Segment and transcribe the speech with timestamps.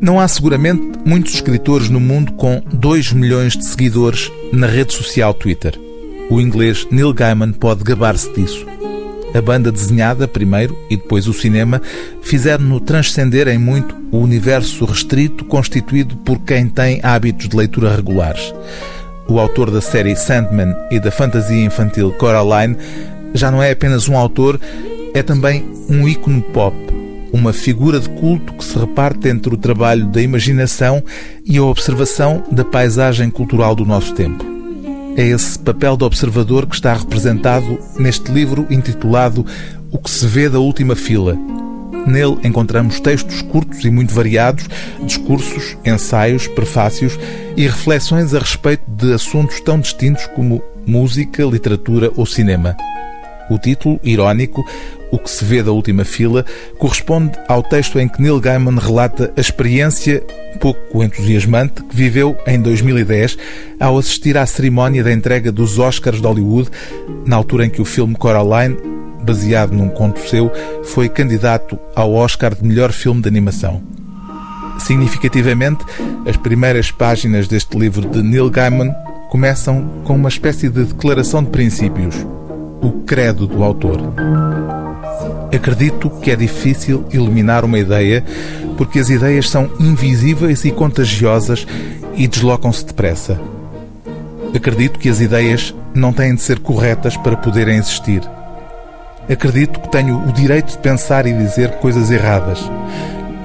[0.00, 5.34] Não há seguramente muitos escritores no mundo com 2 milhões de seguidores na rede social
[5.34, 5.78] Twitter.
[6.30, 8.64] O inglês Neil Gaiman pode gabar-se disso.
[9.34, 11.82] A banda desenhada, primeiro, e depois o cinema,
[12.22, 18.54] fizeram-no transcender em muito o universo restrito constituído por quem tem hábitos de leitura regulares.
[19.28, 22.76] O autor da série Sandman e da fantasia infantil Coraline
[23.34, 24.58] já não é apenas um autor,
[25.12, 26.89] é também um ícone pop
[27.32, 31.02] uma figura de culto que se reparte entre o trabalho da imaginação
[31.44, 34.44] e a observação da paisagem cultural do nosso tempo.
[35.16, 39.44] É esse papel de observador que está representado neste livro intitulado
[39.90, 41.36] O que se vê da última fila.
[42.06, 44.66] Nele encontramos textos curtos e muito variados,
[45.02, 47.18] discursos, ensaios, prefácios
[47.56, 52.76] e reflexões a respeito de assuntos tão distintos como música, literatura ou cinema.
[53.50, 54.64] O título, irónico,
[55.10, 56.46] O que se vê da última fila,
[56.78, 60.22] corresponde ao texto em que Neil Gaiman relata a experiência
[60.60, 63.36] pouco entusiasmante que viveu em 2010
[63.80, 66.70] ao assistir à cerimónia da entrega dos Oscars de Hollywood,
[67.26, 68.76] na altura em que o filme Coraline,
[69.24, 70.50] baseado num conto seu,
[70.84, 73.82] foi candidato ao Oscar de melhor filme de animação.
[74.78, 75.84] Significativamente,
[76.24, 78.94] as primeiras páginas deste livro de Neil Gaiman
[79.28, 82.14] começam com uma espécie de declaração de princípios
[82.80, 84.00] o credo do autor.
[85.54, 88.24] Acredito que é difícil iluminar uma ideia
[88.76, 91.66] porque as ideias são invisíveis e contagiosas
[92.14, 93.38] e deslocam-se depressa.
[94.54, 98.22] Acredito que as ideias não têm de ser corretas para poderem existir.
[99.28, 102.58] Acredito que tenho o direito de pensar e dizer coisas erradas.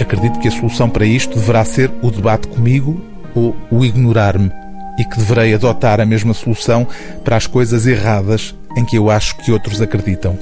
[0.00, 3.00] Acredito que a solução para isto deverá ser o debate comigo
[3.34, 4.63] ou o ignorar-me
[4.98, 6.86] e que deverei adotar a mesma solução
[7.24, 10.38] para as coisas erradas em que eu acho que outros acreditam.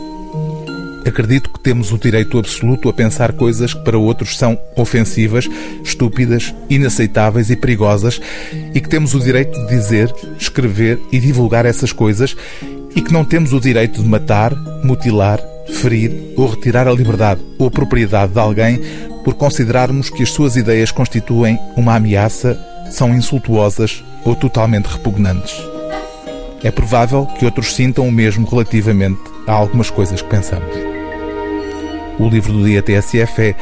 [1.06, 5.48] Acredito que temos o direito absoluto a pensar coisas que para outros são ofensivas,
[5.82, 8.20] estúpidas, inaceitáveis e perigosas
[8.72, 12.36] e que temos o direito de dizer, escrever e divulgar essas coisas
[12.94, 14.54] e que não temos o direito de matar,
[14.84, 15.40] mutilar,
[15.72, 18.80] ferir ou retirar a liberdade ou a propriedade de alguém
[19.24, 22.58] por considerarmos que as suas ideias constituem uma ameaça,
[22.92, 25.54] são insultuosas ou totalmente repugnantes.
[26.62, 30.74] É provável que outros sintam o mesmo relativamente a algumas coisas que pensamos.
[32.18, 33.56] O livro do dia TSF é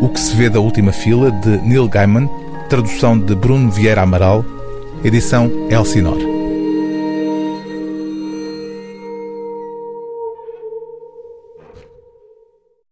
[0.00, 2.28] O que se vê da última fila, de Neil Gaiman,
[2.68, 4.44] tradução de Bruno Vieira Amaral,
[5.04, 6.29] edição Elsinore.